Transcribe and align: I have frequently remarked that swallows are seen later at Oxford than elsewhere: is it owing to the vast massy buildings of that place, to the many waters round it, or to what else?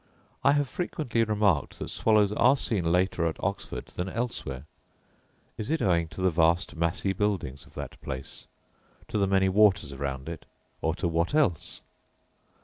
I 0.43 0.53
have 0.53 0.67
frequently 0.67 1.23
remarked 1.23 1.77
that 1.77 1.91
swallows 1.91 2.31
are 2.31 2.57
seen 2.57 2.91
later 2.91 3.27
at 3.27 3.35
Oxford 3.39 3.85
than 3.89 4.09
elsewhere: 4.09 4.65
is 5.59 5.69
it 5.69 5.79
owing 5.79 6.07
to 6.07 6.21
the 6.21 6.31
vast 6.31 6.75
massy 6.75 7.13
buildings 7.13 7.67
of 7.67 7.75
that 7.75 8.01
place, 8.01 8.47
to 9.09 9.19
the 9.19 9.27
many 9.27 9.47
waters 9.47 9.95
round 9.95 10.27
it, 10.27 10.47
or 10.81 10.95
to 10.95 11.07
what 11.07 11.35
else? 11.35 11.81